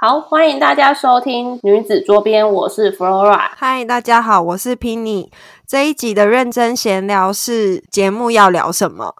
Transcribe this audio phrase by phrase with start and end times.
[0.00, 3.50] 好，欢迎大家收听女子桌边，我是 Flora。
[3.56, 5.28] 嗨，大家好，我是 Penny。
[5.66, 9.16] 这一集的认真闲聊是节目要聊什么？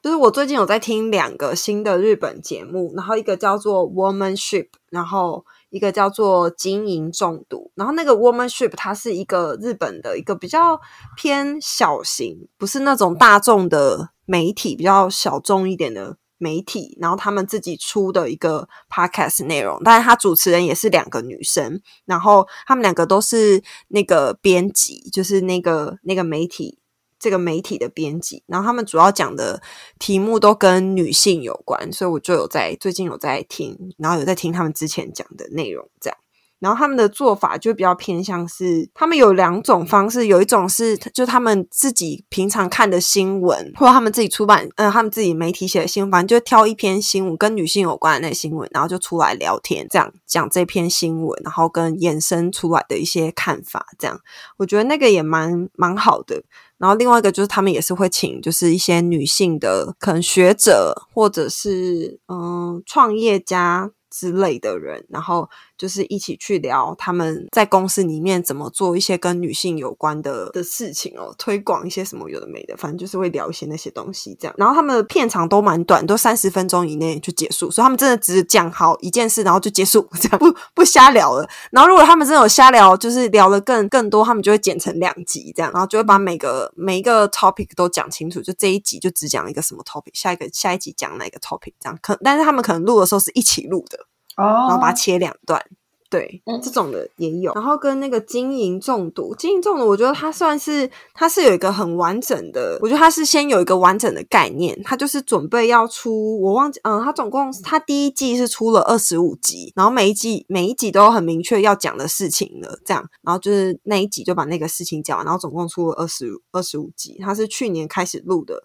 [0.00, 7.72] 就是我最近有在听两个新的日本节目，然后一个叫做 Womanship，然后一个叫做经营中毒。
[7.74, 10.80] 然后那个 Womanship 它是一个日本的一个比较
[11.16, 16.18] 偏小型，不是那种大众的媒体，比较小众一点的。
[16.38, 26.78] 媒体，然后他们自己出的一个 podcast 内容，但是他主持人也是两个女生，然后他们两个都是那个编辑，就是那个那个媒体
[27.18, 29.62] 这个媒体的编辑，然后他们主要讲的
[29.98, 36.18] 题目都跟女性有关，所以我就有在最近有在听，然后有在听他们之前讲的内容，这样。
[36.64, 54.18] 然后他们的做法就比较偏向是，他们有两种方式，有一种是就他们自己平常看的新闻，或者他们自己出版，嗯，他们自己媒体写的新闻，反正就挑一篇新闻跟女性有关的那新闻，然后就出来聊天，这样讲这篇新闻，然后跟衍生出来的一些看法，这样
[54.56, 56.42] 我觉得那个也蛮蛮好的。
[56.78, 63.90] 然后另外一个就是他们也是会请，就是一些女性的可能学者或者是嗯创业家。
[64.16, 74.54] 之类的人，然后就是一起去聊他们在公司里面怎么做一些跟女性有关的的事情哦，推广一些什么有的没的，反正就是会聊一些那些东西这样。
[74.56, 81.48] 然后他们的片长都蛮短，都三十分钟以内就结束，所以他们真的只讲好一件事，然后就结束，这样不不瞎聊了。
[81.70, 88.40] 然后如果他们真的有瞎聊，就是聊的更更多，他们就会剪成两集这样，然后就会把每个每一个 topic 都讲清楚。
[88.40, 91.98] 就这一集就只讲一个什么 topic，下一个下一集讲哪个 topic 这样。
[92.00, 93.98] 可但是他们可能录的时候是一起录的。
[94.36, 95.64] 哦，然后把它切两段，
[96.10, 97.52] 对，这种的也有。
[97.54, 118.62] 然后跟那个经营中毒，经营中毒，我觉得它算是它是有一个很完整的，我觉得它是先有一个完整的概念，它就是准备要出，我忘记，嗯，它总共它第一季是出了二十五集，然后每一季每一集都有很明确要讲的事情了，这样，然后就是那一集就把那个事情讲完，然后总共出了二十二十五集，它是去年开始录的。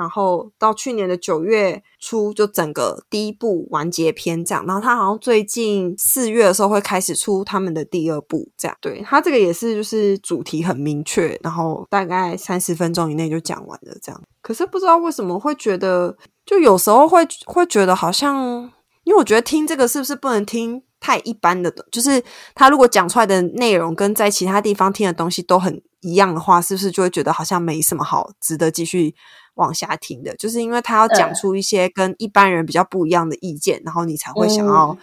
[0.00, 4.64] 然后到去年的九月初，就整个第一部完结篇这样。
[4.66, 8.74] 然后他好像最近四月的时候会开始出他们的第二部这样。
[8.80, 14.18] 对他这个也是，就是主题很明确，然后大概三十分钟以内就讲完了这样。
[14.40, 16.16] 可是不知道为什么会觉得，
[16.46, 18.72] 就有时候会会觉得好像，
[19.04, 21.70] 因为我觉得听这个是不是不能听太一般的？
[21.92, 22.22] 就是
[22.54, 29.14] 他如果讲出来的内容跟在其他地方听的东西都很一样的话，是不是就会觉得好像没什么好值得继续？
[29.60, 34.96] 往下听的，就是因为他要讲出一些跟一般人比较不一样的意见，然后你才会想要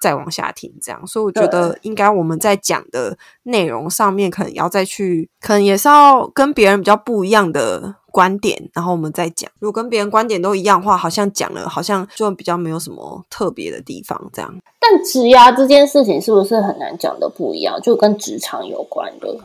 [0.00, 0.72] 再往下听。
[0.82, 9.50] 这样，所以我觉得应该我们在讲的内容上面，可能要再去，可能也是要跟别人比较不一样的观点，然后我们再讲。
[9.60, 14.30] 如果跟别人观点都一样的话，好像讲了，好像就比较没有什么特别的地方。
[14.32, 17.80] 这样，但职涯这件事情是不是很难讲的不一样？
[17.80, 19.38] 就跟职场有关的，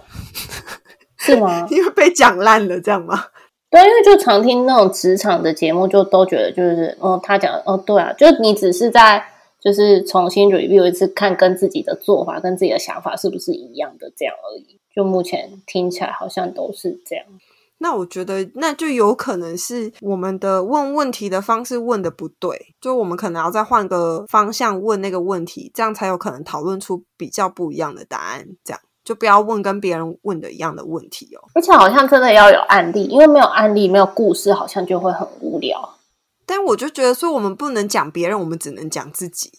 [1.18, 1.68] 是吗？
[1.70, 3.26] 因为被讲烂了，这样吗？
[3.70, 9.26] 对，因为就常听那种职场的节目，就都觉得就是，哦，他讲，哦，对啊，就你只是在
[9.60, 14.80] 就是重新 review 一次，看跟自己的做法跟自己的想法是不是一样的这样而已。
[14.96, 17.26] 就目前听起来好像都是这样。
[17.80, 28.48] 那我觉得那就有可能是我们的问问题的方式问的不对，就我们可能要再换个方向问那个问题，这样才有可能讨论出比较不一样的答案。
[28.64, 28.80] 这样。
[29.06, 35.92] 就不要问跟别人问的一样的问题哦，而且好像真的要有案例，因为没有案例、没有故事，好像就会很无聊。
[36.48, 39.52] 但我就觉得说，我们不能讲别人，我们只能讲自己。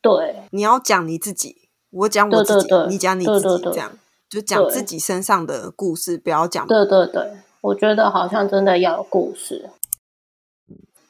[0.00, 3.90] 对，你要讲你自己，我讲我自己，你讲你自己，这样
[4.30, 6.64] 就讲自己身上的故事，不要讲。
[6.66, 9.68] 对对对，我觉得好像真的要有故事。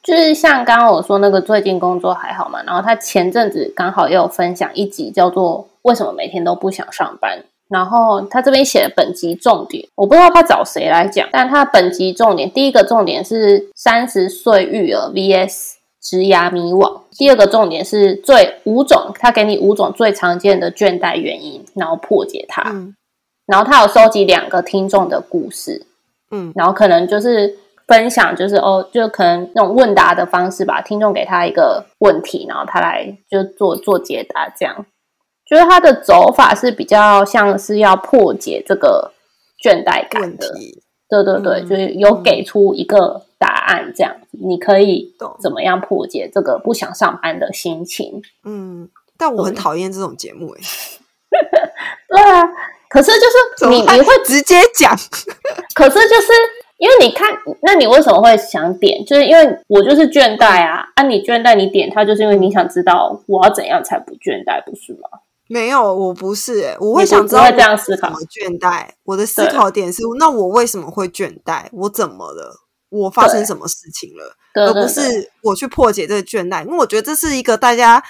[0.01, 7.39] 就是像刚刚我说那个最近工作还好嘛，然后他前阵子刚好也有分享一集，叫做《为什么每天都不想上班》。
[7.73, 22.61] 然后他这边写的本集重点，我不知道他找谁来讲，但他本集重点第一个重点是三十岁育儿 vs 职涯迷惘，第二个重点是最五种，他给你五种最常见的倦怠原因，然后破解它。
[23.47, 25.87] 然后他有收集两个听众的故事，
[26.29, 34.85] 嗯，然后可能就是分享，就是哦，就可能那种问答的方式吧，听众给他一个问题，然后他来就做做解答这样。
[35.53, 39.13] 觉得它的走法是比较像是要破解这个
[39.61, 40.47] 倦怠感的，
[41.09, 48.21] 对对对，就是有给出一个答案，这样你可以怎么样破解这个不想上班的心情？
[48.43, 50.61] 嗯，但我很讨厌这种节目，哎，
[52.09, 52.43] 对啊，
[52.89, 54.95] 可是就是你你会直接讲，
[55.75, 56.27] 可是就是
[56.77, 57.29] 因为你看，
[57.61, 59.05] 那你为什么会想点？
[59.05, 60.83] 就是因为我就是倦怠啊！
[60.95, 65.07] 啊，你倦怠，你点它，就是因为你想知道我要怎样才不倦怠，不是吗？
[65.49, 68.87] 没有，我不是、欸，我会想知道不会这样思考我为什么倦怠。
[69.03, 71.65] 我的思考点是，那我为什么会倦怠？
[71.71, 72.61] 我怎么了？
[72.89, 74.35] 我发生什么事情了？
[74.53, 76.63] 对对对而不是我去破解这个倦怠。
[76.63, 78.03] 因为我觉得这是一个大家，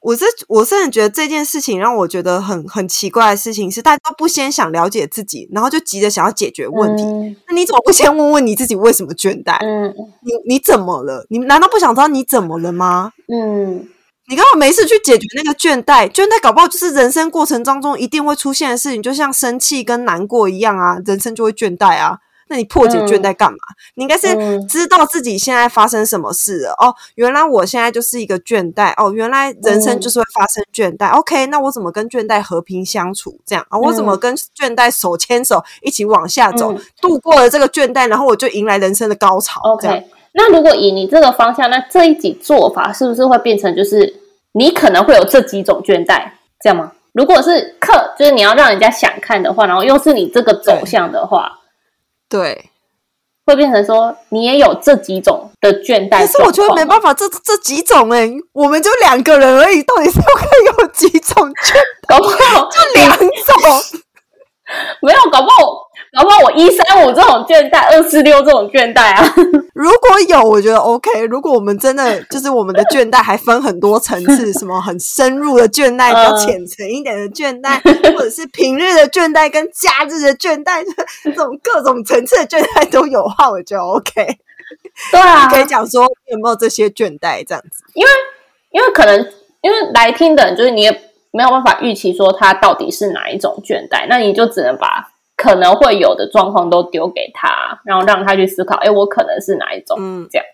[0.00, 7.02] 我是我甚至觉得这件事情让我觉得很很奇怪的事情是，大家都不先想了解自己，然后就急着想要解决问题。
[7.02, 9.58] 嗯那你怎么不先问问你自己为什么倦怠？
[9.64, 9.92] 嗯
[10.22, 11.26] 你你怎么了？
[11.28, 13.12] 你难道不想知道你怎么了吗？
[13.26, 13.88] 嗯，
[14.32, 22.16] 你根本没事去解决那个倦怠，倦怠搞不好就是人生过程当中一定会出现的事情，就像生气跟难过一样啊，人生就会倦怠啊。
[22.48, 23.58] 那你破解倦怠干嘛？
[23.94, 26.70] 你应该是嗯知道自己现在发生什么事了。
[26.78, 28.94] 哦，原来我现在就是一个倦怠。
[28.96, 31.10] 哦，原来人生就是会发生倦怠。
[31.10, 33.38] OK，那我怎么跟倦怠和平相处？
[33.44, 39.60] 这样啊，我怎么跟倦怠手牵手一起往下走，嗯度过了这个倦怠，然后我就迎来人生的高潮。
[39.64, 44.21] OK，那如果以你这个方向，那这一集做法是不是会变成就是
[44.52, 46.92] 你可能会有这几种倦怠，这样吗？
[47.12, 51.60] 如果是课，就是你要让人家想看的话，然后又是你这个走向的话，
[52.28, 52.70] 对。
[53.44, 56.20] 会变成说你也有这几种的倦怠。
[56.20, 61.74] 可是我觉得没办法，这这几种哎、我们就两个人而已，到底是可以有几种倦
[62.06, 64.00] 搞不好 就两种。
[65.02, 69.34] 没有，搞不好搞不好我一三五这种倦怠，二四六这种倦怠啊。
[69.72, 71.22] 如果有，我觉得 OK。
[71.22, 77.80] 如果我们真的 就是我们的倦怠还分很多层次， 什么很深入的倦怠，比较浅层一点的倦怠，
[78.14, 80.84] 或者是平日的倦怠跟假日的倦怠，
[81.24, 84.36] 这种各种层次的倦怠都有的话，我觉得 OK。
[85.10, 87.82] 对啊，可以讲说有没有这些倦怠这样子。
[87.94, 88.04] 因
[88.80, 89.18] 为可能
[89.62, 90.90] 因为来听的人，就是你也
[91.30, 95.08] 没有办法预期说他到底是哪一种倦怠，那你就只能把
[95.42, 100.46] 可能会有的状况都丢给他，然后让他去思考，哎，我可能是哪一种，嗯这样。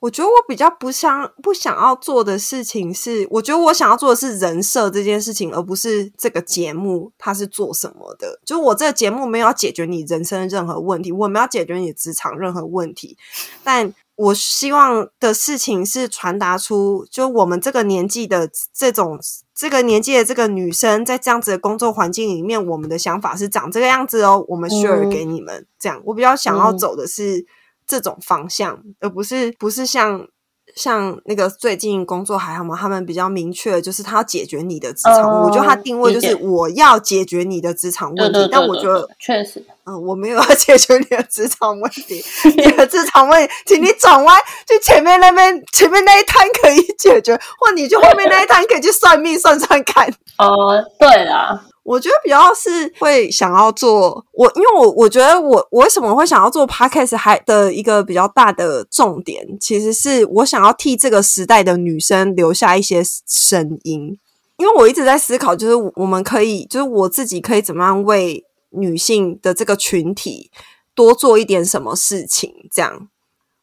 [0.00, 8.40] 我觉得我比较不想不想要做的事情是，我觉得我想要做的是人设这件事情，而不是这个节目它是做什么的。
[8.46, 13.18] 就是我这个节目没有要解决你人生的任何问题，我没有要解决你职场任何问题，
[13.62, 19.18] 但我希望的事情是传达出，就我们这个年纪的这种
[19.60, 25.66] 这个年纪的这个女生，在这样子的工作环境里面，我们的想法是长这个样子哦，我们 share 嗯给你们。
[25.78, 27.44] 这样，我比较想要嗯走的是
[27.86, 30.26] 这种方向，而不是不是像。
[30.74, 32.76] 像那个最近工作还好吗？
[32.78, 44.38] 他们比较明确的就是他要解决你的职场问题，哦我觉得他定位就是我要解决你的职场问题，对对对对但我觉得对确实，嗯，我没有要解决你的职场问题，你的职场问题，请你转弯
[44.68, 50.12] 去前面那边，前面那一摊可以解决，或你去后面那一摊可以去算命算算看。
[50.38, 64.16] 哦，对啦，我觉得比较是会想要做我，因为我我觉得我我为什么会想要做 podcast 还的一个比较大的重点，其实是我想要替这个时代的女生留下一些声音，
[64.56, 70.48] 因为我一直在思考，就是我们可以，就是我自己可以怎么样为女性的这个群体
[70.94, 73.08] 多做一点什么事情，这样。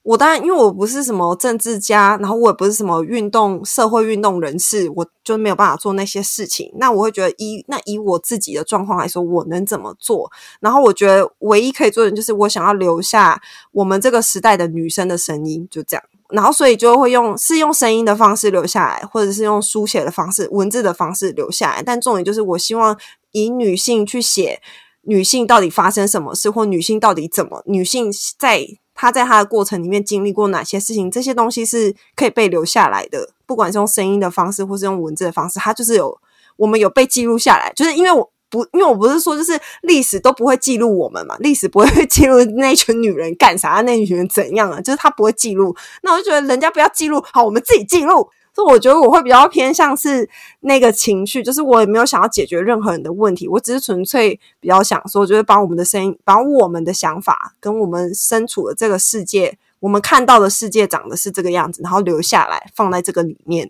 [0.08, 6.72] 我当然，因为我不是什么政治家，然后我也不是什么运动社会运动人士，我就没有办法做那些事情。
[6.76, 10.32] 那我会觉得以那以我自己的状况来说，我能怎么做？
[10.62, 13.42] 然后我觉得唯一可以做的就是我想要留下
[13.74, 16.04] 我们这个时代的女生的声音，就这样。
[16.30, 21.84] 然后所以就会用是用声音的方式留下来，或者是用书写的方式、文字的方式留下来。
[21.84, 22.98] 但重点就是，我希望
[23.34, 24.62] 以女性去写
[25.02, 28.66] 女性到底发生什么事，或女性到底怎么，女性在
[28.98, 33.30] 他在他的过程里面经历过哪些事情，这些东西是可以被留下来的。
[33.46, 36.20] 不管是用声音的方式，或是用文字的方式，他就是有
[36.58, 37.72] 我们有被记录下来。
[37.76, 45.76] 就是因为我不，因为我不是说就是历史都不会记录我们嘛，历史不会记录那群女人干啥，那群人怎样啊，就是他不会记录。
[46.02, 48.28] 那我就觉得人家不要记录，好，我们自己记录。
[48.58, 50.28] 所以我觉得我会比较偏向是
[50.62, 63.70] 那个情绪，就是我也没有想要解决任何人的问题，我只是纯粹比较想说，就是把我们的声音，把我们的想法跟我们身处的这个世界，我们看到的世界长得是这个样子，然后留下来放在这个里面。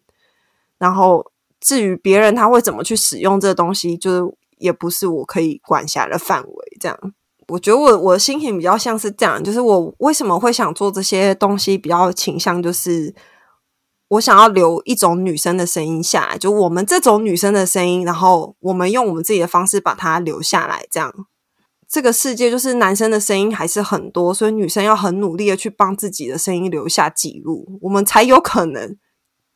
[0.77, 1.29] 然后
[1.59, 6.77] 至于别人他会怎么去使用这个东西，就是也不是我可以管辖的范围。
[6.79, 6.97] 这样，
[7.49, 13.13] 我觉得我我的心情比较像是这样，就是我为什么会想做这些东西，比较倾向就是。
[14.09, 20.85] 我想要留一种女生的声音下来，就我们这种女生的声音，然后我们用我们自己的方式把它留下来。
[20.89, 21.13] 这样，
[21.89, 28.95] 这个世界就是男生的声音还是很多，所以女生要很努力的去帮自己的声音留下记录，我们才有可能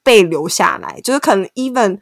[0.03, 0.99] 被留下来。
[1.01, 1.99] 就是可能 even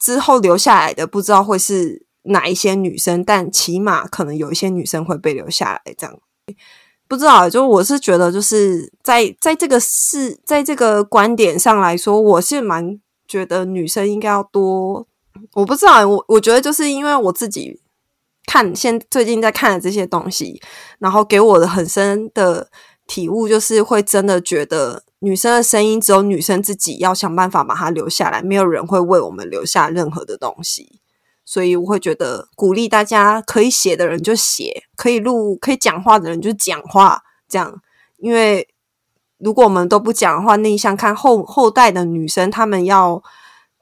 [0.00, 5.94] 之后留下来的不知道会是哪一些女生，但起码可能有一些女生会被留下来。
[5.96, 6.18] 这样。
[7.12, 15.06] 不知道，就我是觉得，就是在在这个事，在这个观点上来说，我是蛮觉得女生应该要多。
[15.52, 17.78] 我不知道，我我觉得就是因为我自己
[18.46, 20.58] 看现最近在看的这些东西，
[21.00, 22.70] 然后给我的很深的
[23.06, 31.01] 体悟，就是会真的觉得女生的声音只有女生自己要想办法把它留下来，没有人会为我们留下任何的东西。
[31.52, 37.82] 所以我会觉得鼓励大家可以写的人就写，可以录可以讲话的人就讲话，这样。
[38.16, 38.66] 因为
[39.38, 43.22] 如果我们都不讲的话，那你想看后后代的女生，她们要。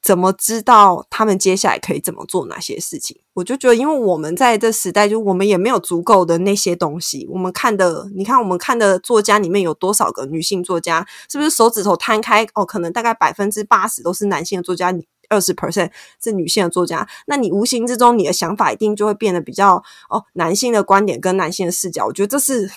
[0.03, 3.21] 怎么知道他们接下来可以怎么做哪些事情？
[3.35, 7.29] 我就觉得，因为我们在这时代，就我们也没有足够的那些东西。
[7.31, 11.07] 我们看的，你看我们看的作家里面有多少个女性作家？
[11.31, 12.65] 是不是手指头摊开哦？
[12.65, 14.91] 可能大概百分之八十都是男性的作家，
[15.31, 15.91] 二十 percent
[16.23, 17.09] 是女性的作家。
[17.25, 22.05] 那你无形之中，你的想法一定就会变得比较哦，男性的观点跟男性的视角。
[22.05, 22.71] 我觉得这是。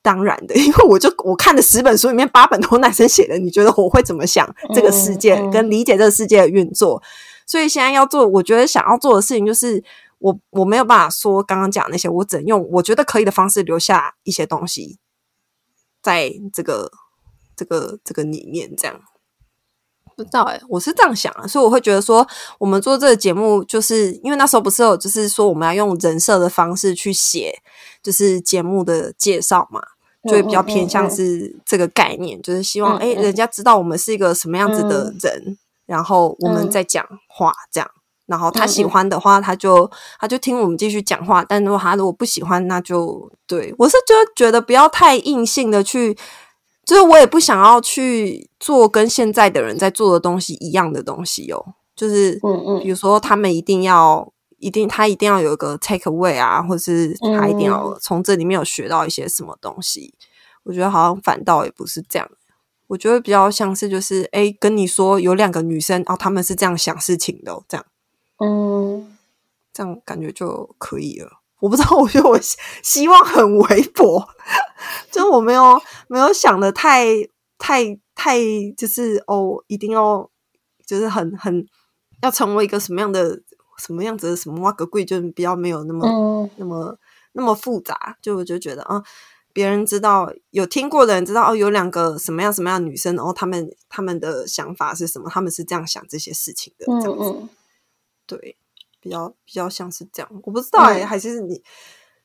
[0.00, 7.02] 当然的， 因为我就我看的十本书里面八本都男生写的，你觉得我会怎么想这个世界跟理解这个世界的运作？
[7.44, 9.82] 所以现在要做，我觉得想要做的事情就是，
[10.20, 14.98] 我我没有办法说刚刚讲那些，我只能用我觉得可以的方式留下一些东西，
[16.00, 16.90] 在这个
[17.56, 19.00] 这个这个里面，这样
[20.18, 22.26] 不知道哎，我是这样想啊，所以我会觉得说，
[22.58, 27.62] 我们做这个节目，就是因为那时候不是有，就是说我们要用人设的方式去写，
[28.02, 29.80] 就是节目的介绍嘛。
[30.24, 35.56] 就会比较偏向是这个概念，就是希望哎，人家知道我们是一个什么样子的人，
[35.86, 37.88] 然后我们在讲话这样，
[38.26, 46.18] 然后他喜欢的话，他就他就听我们继续讲话，但如果他如果不喜欢，那就对我是就觉得不要太硬性的去，
[46.88, 54.32] 就是我也不想要去做跟现在的人在做的东西一样的东西哦，就是嗯嗯，比如说他们一定要。
[54.60, 60.12] 一定，他一定要有一个 take away 啊，或是他一定要从这里面有学到一些什么东西。
[60.64, 62.28] 我觉得好像反倒也不是这样，
[62.88, 67.86] 我觉得比较像是就是，哎，跟你说有两个女生哦，他们是这样想事情的，这样，
[68.44, 69.16] 嗯，
[69.72, 71.37] 这样感觉就可以了。
[71.60, 72.38] 我不知道， 我觉得我
[72.82, 74.28] 希望很微薄，
[75.10, 77.06] 就我没有没有想的太
[77.58, 77.84] 太
[78.14, 78.38] 太，
[78.76, 80.30] 就是哦，一定要
[80.86, 81.66] 就是很很
[82.22, 83.42] 要成为一个什么样的。
[83.80, 86.98] 什么样子的什么挖个贵就比较没有那么那么
[87.30, 89.00] 那么复杂，就我就觉得啊，
[89.52, 97.48] 别人知道有听过的人知道哦，有两个什么样什么样的女生，然后他们他们的想法是什么，他们是这样想这些事情的，这样子，
[98.26, 98.56] 对，
[99.08, 101.62] 比较比较像是这样，我不知道哎，还是你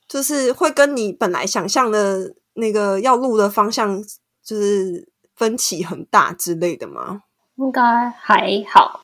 [0.08, 4.04] 就是会跟你本来想象的那个要录的方向
[4.44, 7.24] 就是分歧很大之类的吗？
[7.56, 9.02] 应该还好。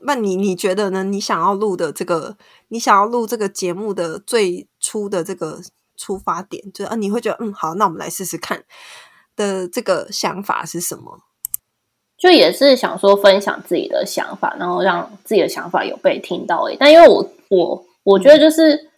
[0.00, 1.04] 那你你觉得呢？
[1.04, 2.36] 你想要录的这个，
[2.68, 5.60] 你想要录这个节目的最初的这个
[5.96, 8.64] 出发点，就是啊，你会觉得嗯，好，那我们来试试看
[9.34, 11.20] 的这个想法是什么？
[12.18, 16.62] 就也是想说分享自己的想法，然后让自己的想法有被听到。
[16.64, 18.88] 诶，但因为我我我觉得就是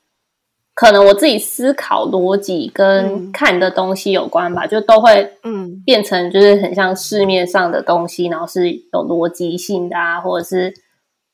[0.74, 10.72] 可能我自己思考逻辑跟看的东西有关吧，就都会嗯变成就是很像市面上的东西，然后是有逻辑性的啊，或者是。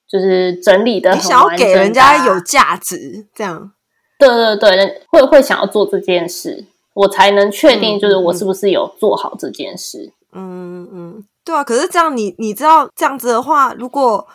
[0.06, 3.72] 就是整理的，你想要给人家有价值，这样，
[4.16, 10.12] 对对对，会会想要做这件事，我才能确定，就是我是不是有做好这件事。
[10.34, 11.64] 嗯嗯，对啊。
[11.64, 14.26] 可是这样，你你知道这样子的话，如果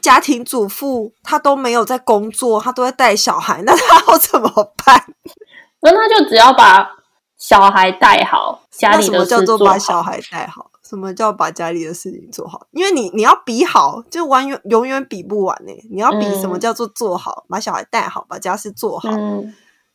[0.00, 4.48] 家庭主妇她都没有在工作，她都在带小孩，那她要怎么
[4.84, 5.04] 办？
[5.82, 6.90] 那她就只要把
[7.36, 10.70] 小孩带好，家里的叫做把小孩带好。
[10.82, 12.66] 什么叫把家里的事情做好？
[12.72, 15.72] 因为你你要比好，就完永永远比不完呢。
[15.88, 19.08] 你要比什么叫做做好，把小孩带好，把家事做好。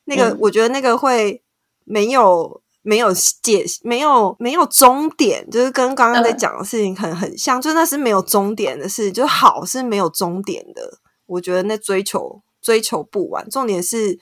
[0.06, 1.44] 那个我觉得那个会
[1.84, 3.12] 没有没有
[3.42, 11.00] 解，没有没有终点，就是跟刚刚在讲的事情很很像，就那是没有终点的事，就好是没有终点的。
[11.26, 14.20] 我觉得那追求追求不完，重点是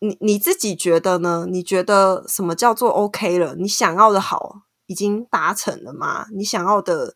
[0.00, 1.46] 你你自己觉得呢？
[1.48, 3.54] 你觉得什么叫做 OK 了？
[3.56, 4.62] 你想要的好。
[4.86, 6.26] 已经达成了吗？
[6.36, 7.14] 你想要的，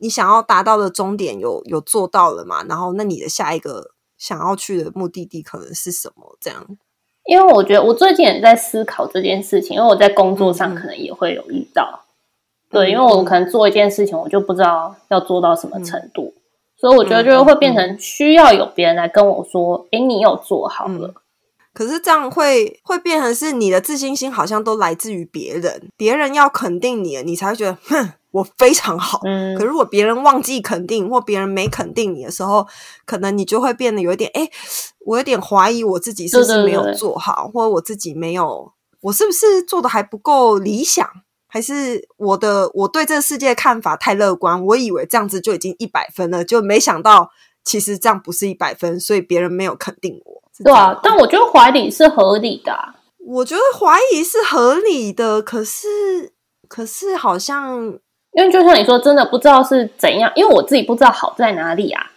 [0.00, 2.64] 你想要达到的终点有有做到了吗？
[2.64, 6.36] 然后，那你的下一个想要去的目的地可能是什么？
[6.40, 6.66] 这样，
[7.28, 12.00] 因为我觉得我最近也在思考这件事情，因为我在工作上可能也会有遇到，
[12.70, 16.32] 对，因为我可能做一件事情，我就不知道要做到什么程度，
[16.80, 21.12] 所以我觉得就是会变成需要有别人来跟我说：“哎，你有做好了。”
[21.74, 29.20] 可是这样会会变成是你的自信心好像都来自于别人，别人要肯定你，你才会觉得哼，我非常好。
[29.24, 29.56] 嗯。
[29.56, 32.66] 可如果别人忘记肯定，或别人没肯定你的时候，
[33.04, 34.48] 可能你就会变得有一点，哎，
[35.00, 41.08] 我有点怀疑我自己是不是没有做好，或者我自己没有我是不是做的还不够理想？
[41.50, 44.62] 还是我的我对这个世界看法太乐观？
[44.66, 47.30] 我以为这样子就已经一百分了，就没想到
[47.64, 50.42] 其实这样不是一百分，所以别人没有肯定我。
[50.62, 52.76] 对啊，但我觉得怀疑是合理的。
[53.18, 56.34] 我觉得怀疑是合理的，可是
[56.68, 57.98] 可是好像，
[58.32, 62.12] 因为就像你说，真的不知道是怎样，因为我自己不知道好在哪里啊。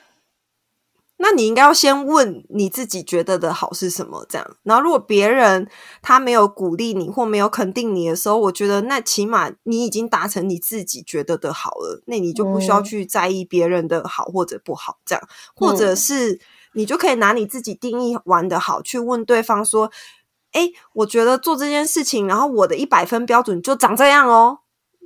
[1.24, 4.56] 那你应该要先问你自己觉得的好是什么，这样。
[4.64, 5.68] 然后如果别人
[6.02, 15.24] 他没有鼓励你或没有肯定你的时候，我觉得那起码你已经达成你自己觉得的好了，那你就不需要去在意别人的好或者不好，这样。
[15.56, 16.40] 或者是
[16.74, 19.92] 你就可以拿你自己定义玩的好去问对方说
[20.54, 24.61] ：“哎，我觉得做这件事情，然后我的一百分标准就长这样哦，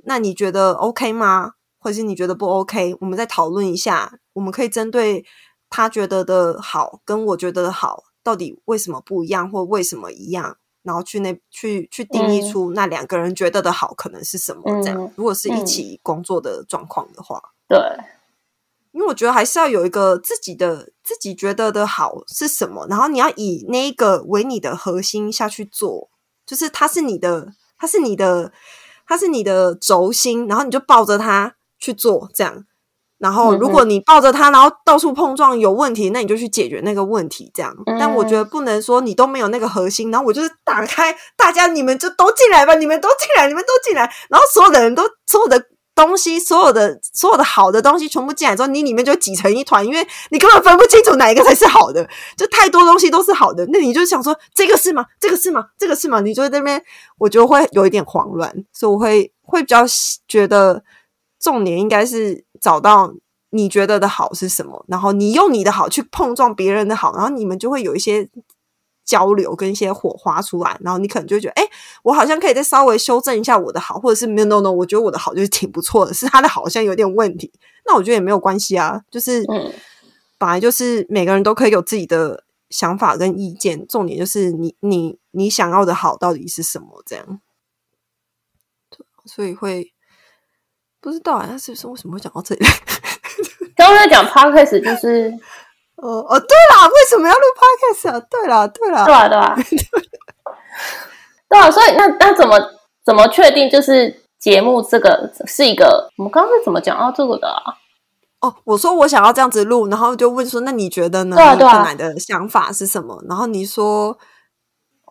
[0.06, 1.52] 那你觉得 OK 吗？
[1.78, 2.96] 或者是你觉得不 OK？
[3.00, 5.24] 我们再讨论一下，我们可以针对。”
[5.68, 10.58] 他觉得的好跟我觉得的好，到底为什么不一样，或为什么一样？
[10.84, 14.62] 然后去那去去定义出那两个人觉得的好可能是什么？
[14.80, 17.76] 这样，如果是一起工作的状况的话，对，
[18.92, 26.08] 因为我觉得还是要有一个自己的自己觉得的好是什么，然后你要以那一个为你的核心下去做，
[26.46, 28.52] 就是它是你的，它是你的，
[29.06, 32.64] 它是你的轴心，然后你就抱着它去做，这样。
[33.18, 37.50] 然后，如果你抱着它，然后到处碰撞有问题，那你就去解决那个问题。
[37.54, 45.64] 这样，但我觉得不能说你都没有那个核心，然后我就是打开，大家你们就都进来吧，你们都进来，你们都进来，然后所有的人都所有的
[45.96, 55.04] 东西，所有的所有的好的东西全部进来之后，你里面就挤成一团，因为你根本分不清楚哪一个才是好的，就太多东西都是好的，那你就想说这个是吗？
[55.18, 55.66] 这个是吗？
[55.76, 56.20] 这个是吗？
[56.20, 56.80] 你就在那边，
[57.18, 59.84] 我觉得会有一点慌乱，所以我会会比较
[60.28, 60.84] 觉得
[61.40, 62.46] 重点应该是。
[62.58, 63.12] 找到
[63.50, 68.26] 你觉得的好是什么，然后你用你的好去碰撞别人的好，然后你们就会有一些
[69.06, 71.62] 交流跟一些火花出来，然后你可能就觉得，哎，
[72.02, 77.50] 我好像可以再稍微修正一下我的好，或者是 no no no，我觉得我的好就是挺不错的，是他的好像有点问题，
[77.86, 79.42] 那我觉得也没有关系啊，就是
[80.36, 87.40] 本来就是每个人都可以有自己的想法跟意见，重点就是你你你想要的好到底是什么，这样，
[89.24, 89.92] 所以会。
[90.98, 92.66] 不知道啊，他是不是为什么会讲到这里？
[93.76, 95.32] 刚刚在讲 podcast，就是
[95.96, 98.26] 哦哦，对啦，为什么要录 podcast 啊？
[98.30, 99.56] 对啦，对啦，对啊，对啊，
[101.48, 102.58] 对啊，所以那那怎么
[103.04, 106.10] 怎么确定就是节目这个是一个？
[106.18, 107.74] 我们刚刚是怎么讲到这个的啊？
[108.40, 111.36] 哦，我说我想要这样子录，然后就问说，那你觉得呢？
[111.36, 113.22] 对啊，对啊，的想法是什么？
[113.28, 114.18] 然后你说，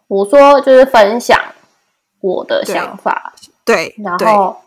[0.08, 1.40] 我说就是分享
[2.22, 3.34] 我的想法，
[3.66, 4.58] 对，然后。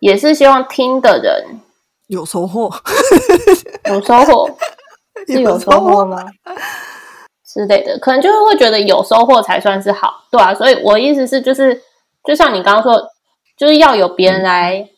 [0.00, 1.60] 也是希望听的人
[2.08, 2.68] 有收获，
[3.88, 4.50] 有收获
[5.26, 6.24] 是有收获吗？
[7.44, 10.54] 之类的，可能就是会觉得有收获才算是好，对啊。
[10.54, 11.82] 所以我意思是，就是
[12.24, 13.06] 就像你刚刚说，
[13.56, 14.88] 就是要有别人来，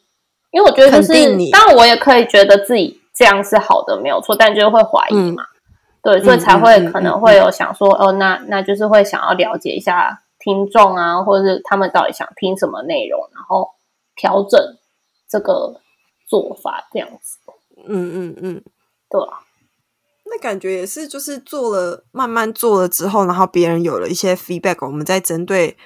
[0.51, 5.45] 因为我觉得就是，当然我也可以觉得自己这样是好的，没有错，但就是会怀疑嘛，
[6.03, 13.71] 对，所以才会可能会有想说，哦，那那就是会想要了解一下听众啊，或者是他们到底想听什么内容，然后
[14.17, 14.61] 调整。
[15.27, 15.81] 这个
[16.29, 17.39] 做法这样子，
[17.89, 18.63] 嗯嗯嗯，
[19.11, 19.41] 对啊，
[20.35, 25.77] 那感觉也是，就是做了慢慢做了之后，然后别人有了一些 feedback，我们再针对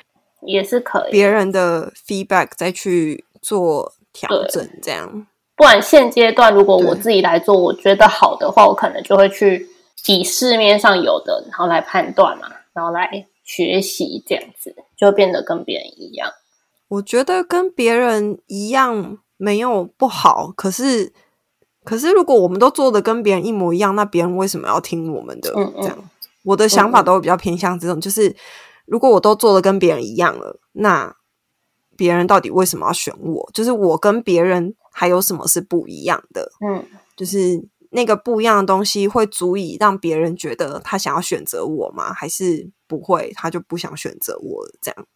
[0.46, 5.26] 也是可以别人的 feedback 再去做调整，这样。
[5.56, 9.68] 不然现阶段如果我自己来做，我觉得好的话，我可能就会去
[10.06, 16.30] 以市面上有的，然后来判断嘛，然后来学习这样子，就变得跟别人一样。
[16.88, 19.18] 我觉得跟别人一样。
[19.40, 21.12] 没有不好，可是
[21.88, 25.50] 可是，如果我们都做的跟别人一模一样，那别人为什么要听我们的？
[25.80, 25.96] 这样，
[26.42, 28.36] 我的想法都会比较偏向这种，就是
[28.84, 31.16] 如果我都做的跟别人一样了，那
[31.96, 33.50] 别人到底为什么要选我？
[33.54, 36.52] 就是我跟别人还有什么是不一样的？
[36.60, 36.84] 嗯，
[37.16, 42.12] 就是那个不一样的东西会足以让别人觉得他想要选择我吗？
[42.12, 44.66] 还是不会，他就不想选择我？
[44.82, 45.06] 这样。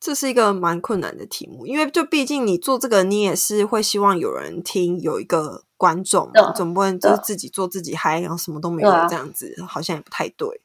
[0.00, 10.60] 这是一个蛮困难的题目，因为就毕竟你做这个，你也是会希望有人听，有一个观众，总不能就是自己做自己嗨，然后什么都没有这样子，好像也不太对。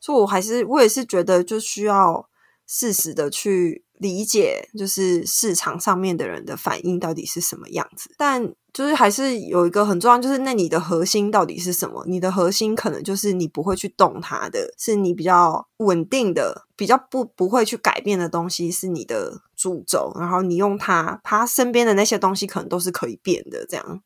[0.00, 2.28] 所以，我还是我也是觉得，就需要
[2.66, 8.54] 适时的去理解，就是市场上面的人的反应到底是什么样子，但。
[8.72, 12.04] 就是还是有一个很重要，就是那你的核心到底是什么？
[12.06, 20.12] 你的核心可能就是你不会去动它的，是你比较稳定的、比较不不会去改变的东西，是你的主轴。
[20.18, 23.66] 然后你用它，它身边的那些东西可能都是可以变的。
[23.66, 24.02] 这样，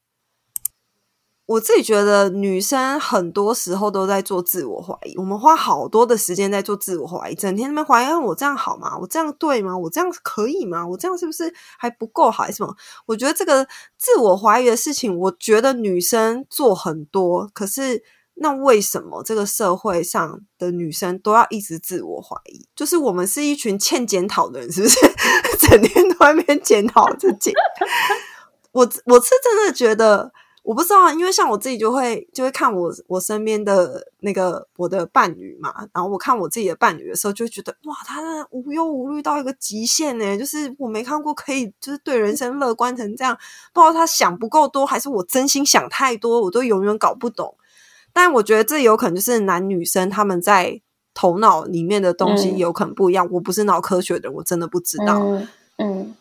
[1.46, 8.96] 我自己觉得女生很多时候都在做自我怀疑，我们花好多的时间在做自我怀疑，整天那边怀疑我这样好吗？
[8.98, 9.76] 我这样对吗？
[9.76, 10.86] 我这样可以吗？
[10.86, 12.44] 我这样是不是还不够好？
[12.44, 12.74] 还是什么？
[13.04, 13.66] 我觉得这个
[13.98, 18.02] 自我怀疑的事情，我觉得女生做很多，可是
[18.36, 22.66] 那为什么这个社会上的女生都要一直自我怀疑？
[22.74, 24.98] 就是我们是一群欠检讨的人，是不是？
[25.68, 27.52] 整天都在那边检讨自己。
[28.72, 30.32] 我我是真的觉得。
[30.64, 43.36] 我不知道，因为像我自己就会就会看我我身边的那个我的伴侣嘛，然后我看我自己的伴侣的时候，就觉得哇，他无忧无虑到一个极限呢，就是我没看过可以就是对人生乐观成这样。
[43.74, 47.54] 不知道他想不够多，还是我真心想太多，我都永远搞不懂。
[48.14, 50.80] 但我觉得这有可能就是男女生他们在
[51.12, 53.28] 头脑里面的东西有可能不一样。
[53.32, 55.20] 我不是脑科学的，我真的不知道。
[55.76, 56.16] 嗯。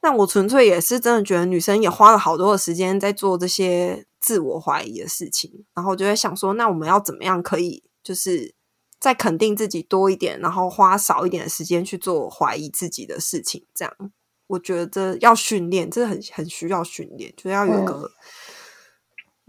[0.00, 8.54] 但我纯粹也是真的觉得女生也花了好多的时间在做这些自我怀疑的事情，然后就在想说，那我们要怎么样可以就是
[8.98, 13.66] 再肯定自己多一点，然后花少一点的时间去做怀疑自己的事情？
[13.74, 13.94] 这样
[14.46, 18.10] 我觉得要训练，这很很需要训练，就是要有个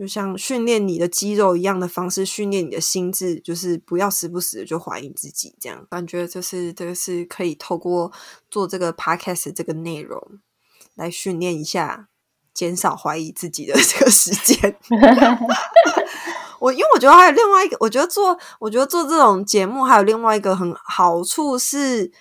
[0.02, 8.12] 就像训练你的肌肉一样的方式训练你的心智，就是不要时不时的就怀疑自己，这样感觉就是这个是可以透过
[8.50, 10.20] 做这个 podcast 这个内容
[10.96, 12.08] 来训练一下，
[12.52, 14.76] 减少怀疑自己的 这个时间。
[16.60, 22.12] 我因为我觉得还有另外一个，我觉得做我觉得做这种节目还有另外一个很好处是，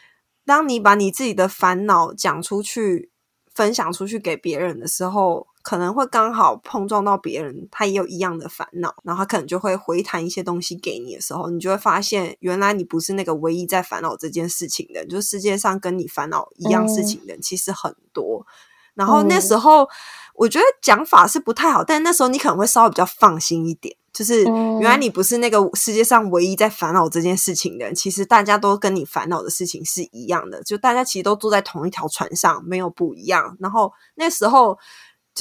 [0.45, 3.11] 当你把你自己的烦恼讲出去、
[3.55, 5.47] 分享出去给别人的时候。
[5.63, 18.47] 可能会刚好碰撞到别人，他也有一样的烦恼，然后他可能就会回弹一些东西给你的时候，你就会发现，原来你不是那个唯一在烦恼这件事情的，就世界上跟你烦恼一样事情的人其实很多。
[18.95, 19.87] 然后那时候，
[20.35, 33.57] 我觉得讲法是不太好，但那时候你可能会稍微比较放心一点，就是原来你不是那个世界上唯一在烦恼这件事情的人，其实大家都跟你烦恼的事情是一样的，就大家其实都坐在同一条船上，没有不一样。
[33.61, 34.79] 然后那时候。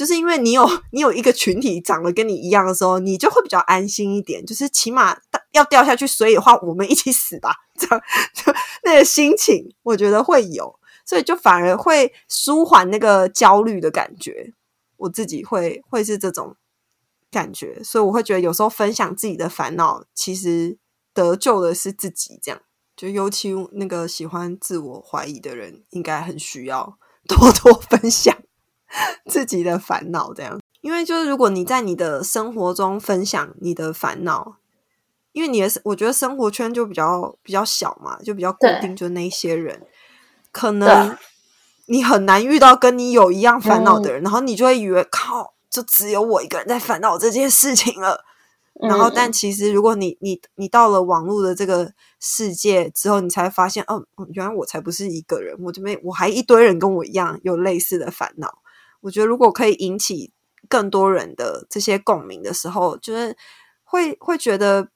[0.00, 4.42] 就是因为你有 你有一个群体长得跟你一样的时候，你就会比较安心一点。
[4.46, 5.14] 就是起码
[5.52, 8.50] 要掉下去水的话，我们一起死吧，这样 就
[8.82, 14.54] 那个心情，我觉得会有，所以就反而会舒缓那个焦虑的感觉。
[14.96, 16.56] 我自己会会是这种
[17.30, 20.78] 感觉，所以我会觉得有时候分享自己的烦恼，其实
[21.12, 22.38] 得救的是自己。
[22.42, 22.58] 这样
[22.96, 26.96] 就尤其那个喜欢自我怀疑的人，应该很需要
[27.28, 28.34] 多多分享。
[29.30, 34.56] 自己的烦恼，这样，因为就是如果你在你的生活中分享你的烦恼，
[35.32, 39.86] 因为你的我觉得生活圈就比较比较小嘛，就比较固定，就那些人，
[40.50, 41.16] 可能
[41.86, 48.24] 你很难遇到跟你有一样烦恼的人，然后你就会以为靠，就只有我一个人在烦恼这件事情了。
[48.82, 58.58] 然后，但其实如果你你你到了网络的这个世界之后，你才发现，哦，原来我才不是一个人，我这边我还一堆人跟我一样有类似的烦恼。
[59.00, 60.32] 我觉得，如果可以引起
[60.68, 63.36] 更多人的这些共鸣的时候，就是
[63.82, 64.88] 会会觉得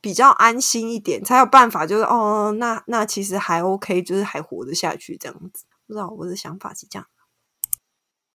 [0.00, 1.86] 比较安心一点，才有办法。
[1.86, 5.64] 就是哦，那那其实还 OK，就是还活得下去这样子。
[5.86, 7.06] 不知道我的想法是这样。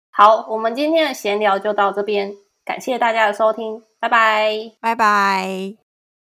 [0.09, 2.33] 好，我们今天的闲聊就到这边，
[2.65, 5.80] 感谢大家的收听，拜拜，拜拜。